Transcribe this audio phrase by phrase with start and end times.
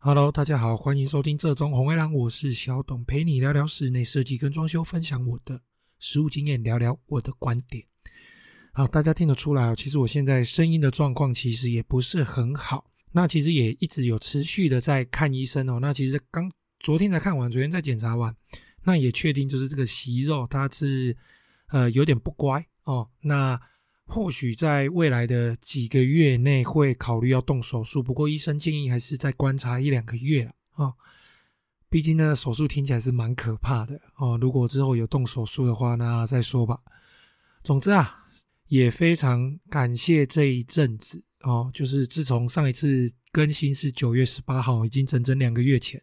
[0.00, 5.60] Hello，大家好，欢迎收听这中红黑狼，我是小董，陪你聊聊室内设计跟装修，分享我的
[5.98, 7.84] 实务经验，聊聊我的观点。
[8.72, 15.80] 好，大家听得出来哦，其实我现在声音的状况其实也不是很好，那其实也一直有持续的在看医生哦。
[15.80, 18.32] 那其实刚昨天才看完，昨天在检查完，
[18.84, 21.14] 那也确定就是这个息肉它是
[21.70, 23.10] 呃有点不乖哦。
[23.22, 23.60] 那
[24.08, 30.94] 或许在未来的几个月内会考虑要动手术，不过医生建议还是再观察一两个月了啊。
[31.90, 34.38] 毕竟呢，手术听起来是蛮可怕的哦。
[34.40, 36.80] 如果之后有动手术的话，那再说吧。
[37.62, 38.24] 总之啊，
[38.68, 46.02] 也非常感谢这一阵子哦，就是自从上一次更新是九月十八号，已经整整两个月前，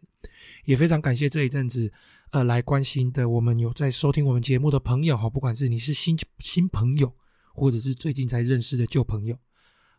[0.64, 1.92] 也非常感谢这一阵子
[2.30, 7.12] 呃来关心的我们有在收听我们节目的朋友哈，不管是你是新新朋友。
[7.56, 9.34] 或者是最近才认识的旧朋友，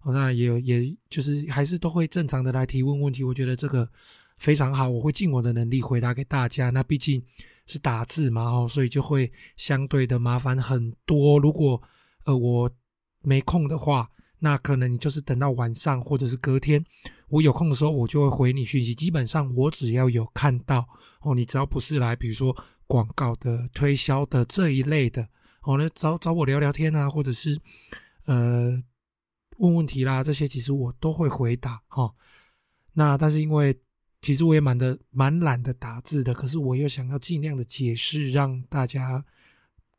[0.04, 3.24] 哦，那也，也就是还是都会正常的来提问问题。
[3.24, 3.90] 我觉得这个
[4.38, 6.70] 非常好，我会尽我的能力回答给大家。
[6.70, 7.22] 那毕竟
[7.66, 11.40] 是打字嘛，哦，所以就会相对的麻烦很多。
[11.40, 11.82] 如果
[12.26, 12.70] 呃我
[13.24, 14.08] 没空的话，
[14.40, 16.86] 那可能你就是等到晚上或者是隔天
[17.30, 18.94] 我有空的时候，我就会回你讯息。
[18.94, 20.88] 基本上我只要有看到
[21.22, 22.56] 哦，你只要不是来比如说
[22.86, 25.28] 广告的推销的这一类的。
[25.68, 27.60] 哦，那找找我聊聊天啊，或者是
[28.24, 28.82] 呃
[29.58, 32.16] 问问题啦，这些其实我都会回答哈、哦。
[32.94, 33.78] 那但是因为
[34.22, 39.26] 其实我也蛮的蛮懒得打字的，可是我又想要尽量的解释，让大家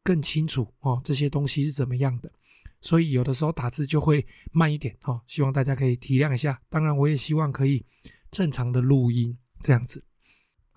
[0.02, 2.32] 更清楚哦这些东西是怎么样的，
[2.80, 5.20] 所以有的时候打字就会慢一点哦。
[5.26, 6.58] 希望大家可以体谅一下。
[6.70, 7.84] 当然，我也希望可以
[8.30, 10.02] 正常的录音这样子。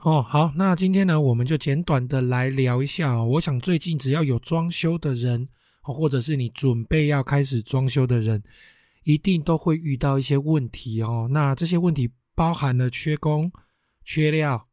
[0.04, 3.24] 哦，好，那今天呢，我们就简短的来聊一下哦。
[3.24, 5.48] 我想最近只要有装修的人，
[5.84, 8.42] 或者是你准备要开始装修的人，
[9.04, 11.28] 一定都会遇到一些问题哦。
[11.30, 13.52] 那这些问题包含了缺工、
[14.04, 14.68] 缺料、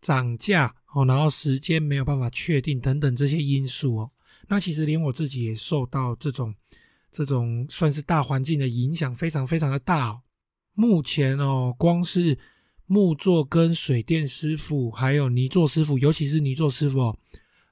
[0.00, 4.10] 涨价哦，然后时间没有办法确定等等这些因素哦。
[4.48, 6.54] 那其实连我自己也受到这种
[7.12, 10.22] 这种算是大环境的影响，非常非常的大。
[10.72, 12.38] 目前哦，光是
[12.92, 17.16] 木作跟水电师傅，还有泥作师傅，尤其是泥作师傅，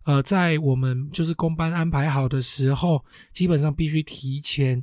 [0.05, 4.81] 呃，在我们就是工班安排好的时候，基本上必须提前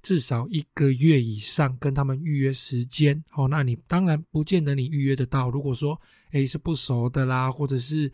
[0.00, 3.48] 至少一个月以上跟他们预约时间哦。
[3.48, 5.50] 那你当然不见得你预约得到。
[5.50, 8.08] 如果说诶是不熟的啦，或者是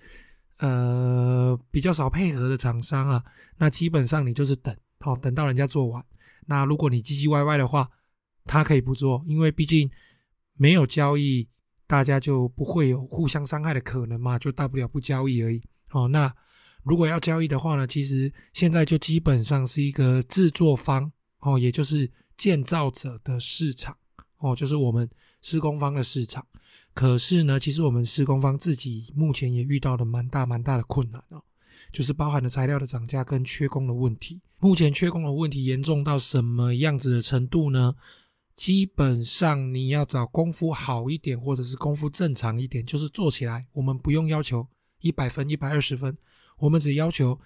[0.61, 3.23] 呃比较少配合的厂商啊，
[3.59, 6.03] 那基本上你就是等哦，等到人家做完。
[6.47, 7.87] 那如果你唧唧歪歪的话，
[8.47, 9.91] 他可以不做，因为毕竟。
[10.61, 11.49] 没有交易，
[11.87, 15.63] 大家就不会有互相伤害的可能嘛，就大不了不交易而已。
[15.93, 16.31] 哦，那
[16.83, 23.97] 如果要交易的话呢，其实现在就基本上是一个制作方哦，也就是建造者的市场
[24.37, 25.09] 哦，就是我们
[25.41, 26.47] 施工方的市场。
[26.93, 31.43] 可是呢，其实我们施工方自己目前也遇到了蛮大蛮大的困难哦，
[31.91, 34.43] 就是包含了材料的涨价跟缺工的问题。
[34.59, 37.95] 目前缺工的问题严重到什么样子的程度呢？
[38.61, 44.69] 基本上你要找功夫好一点，或者是功夫正常一点，就是做起来，我们不用要求
[45.01, 46.15] 一百分、一百二十分，
[46.59, 47.41] 我们只要求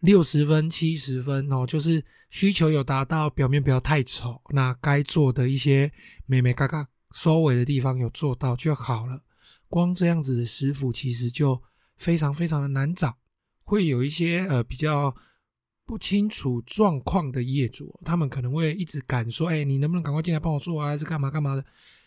[0.00, 5.90] 六十分、七十分哦，就是需求有达到，表面不要太丑，那该做的一些
[6.26, 9.22] 美美嘎嘎收尾的地方有做到就好了。
[9.70, 11.62] 光这样子的师傅其实就
[11.96, 13.16] 非常非常的难找，
[13.64, 15.16] 会有一些呃比较。
[15.86, 20.88] 不清楚状况的业主，他们可能会一直赶说：“哎，你能不能赶快进来帮我做啊？
[20.88, 21.64] 还是干嘛干嘛的？”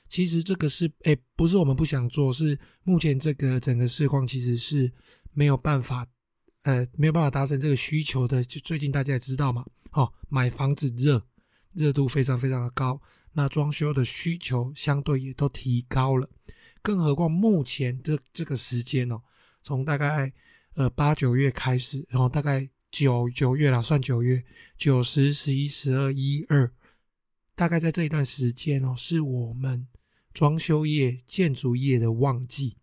[0.10, 4.92] 其实这个是哎，不是我们不想做，是目前这个整个市况其实是
[5.32, 6.08] 没有办法，
[6.64, 8.44] 呃，没有办法达成这个需求的。
[8.44, 11.22] 就最近大家也知道嘛，哦，买房子热，
[11.74, 13.00] 热度非常非常的高，
[13.34, 16.28] 那装修的需求相对也都提高了。
[16.82, 19.22] 更何况目前这这个时间哦，
[19.62, 20.34] 从大概
[20.74, 22.68] 呃八九月开始，然后大概。
[22.90, 24.44] 九九月啦，算九月，
[24.78, 26.72] 九十十一十二一二，
[27.53, 29.88] 大概在这一段时间哦，是我们
[30.34, 32.78] 装修业、建筑业的旺季。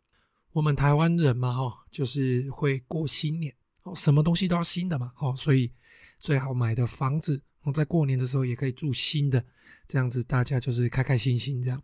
[0.53, 3.53] 我们台湾人嘛，哈，就是会过新年
[3.83, 5.73] 哦，什么东西都要新的嘛，哦，所以
[6.19, 9.45] 最好买的房子，哦，在过年的时候也可以住新的，
[9.89, 11.83] 这样子大家就是开开心心这样。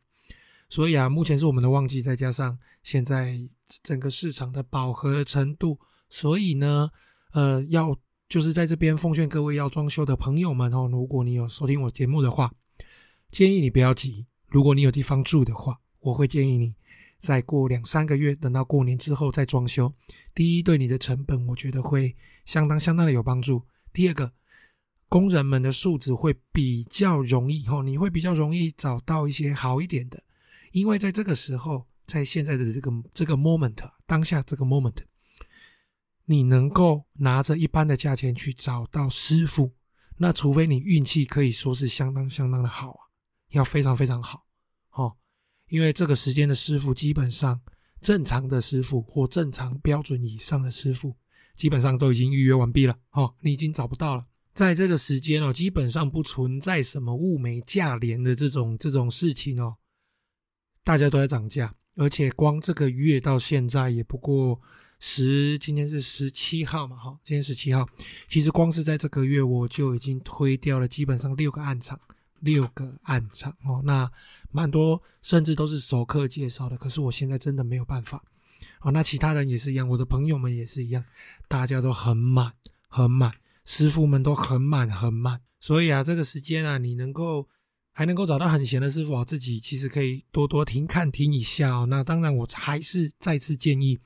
[0.68, 3.40] 所以啊，目前是我们的旺季，再加上现在
[3.82, 5.80] 整个市场的饱和的程度，
[6.10, 6.90] 所以呢，
[7.32, 7.98] 呃，要。
[8.30, 12.52] 就是在这边奉劝各位要装修的朋友们哦，如果你有收听我节目的话，
[13.28, 14.24] 建议你不要急。
[14.46, 16.72] 如果你有地方住的话，我会建议你
[17.18, 19.92] 再过两三个月，等到过年之后再装修。
[20.32, 23.64] 第一，对你的成本我觉得会相当相当的有帮助。
[23.92, 24.32] 第二个，
[25.08, 30.22] 工人们的素质会比较容易哦，你会比较容易找到一些好一点的，
[30.70, 34.98] 因为在这个时候，在现在的这个这个 moment 当下这个 moment，
[36.30, 39.72] 你能够拿着一般的价钱去找到师傅，
[40.18, 43.02] 那除非你运气可以说是相当相当的好啊，
[43.48, 44.46] 要非常非常好
[44.92, 45.16] 哦，
[45.66, 47.60] 因为这个时间的师傅基本上
[48.00, 51.16] 正常的师傅或正常标准以上的师傅，
[51.56, 54.24] 基本上都已经预约完毕了哦，你已经找不到了。
[54.54, 59.78] 在这个时间哦，基本上不存在什么物美价廉的这种这种事情哦，
[60.84, 64.60] 大家都在涨价，而且光这个月到现在也不过
[65.00, 67.88] 十，今天是十七号嘛，哈，今天十七号，
[68.28, 71.98] 其实光是在这个月我就已经推掉了基本上六个暗场，
[72.40, 74.08] 六个暗场哦，那
[74.52, 78.22] 蛮多甚至都是熟客介绍的，可是我现在真的没有办法，
[78.82, 81.02] 哦，那其他人也是一样，我的朋友们也是一样，
[81.48, 82.52] 大家都很满，
[82.86, 83.32] 很满。
[83.66, 87.46] 师傅们都很满很满，所以啊，这个时间啊，你能够
[87.92, 91.86] 还能够找到很闲的师傅，自己其实可以多多听看听一下哦。
[91.86, 93.96] 那当然，我还是再次建议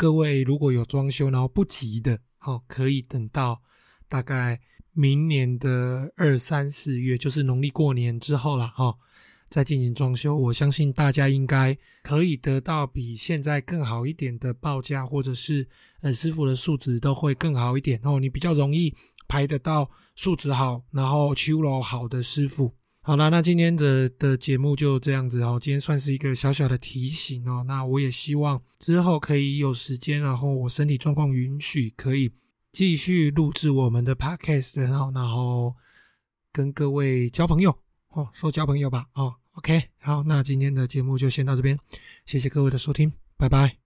[0.00, 3.60] 各位，如果有装修然后不急的，哦，可以等到
[4.08, 4.58] 大概
[4.94, 8.96] 明年的二三四月，就是农历过年之后了，哈。
[9.50, 15.68] 再进行装修，我相信大家应该可以得到比现在更好一点的报价，或者是
[16.00, 18.18] 呃师傅的素质都会更好一点哦。
[18.18, 18.96] 你比较容易
[19.28, 22.72] 排得到素质好，然后修楼好的师傅。
[23.02, 25.58] 好啦，那今天的的节目就这样子哦。
[25.60, 27.64] 今天算是一个小小的提醒哦。
[27.66, 32.30] 那我也希望之后可以有时间，然后我身体状况允许，可以
[32.72, 35.74] 继续录制我们的 podcast，然后然后
[36.52, 37.74] 跟各位交朋友
[38.10, 39.34] 哦，说交朋友吧哦。
[39.52, 41.76] OK，好，那今天的节目就先到这边，
[42.26, 43.79] 谢谢各位的收听，拜拜。